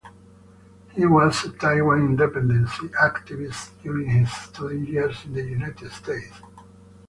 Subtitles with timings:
[0.93, 6.41] He was a Taiwan independence activist during his student years in the United States.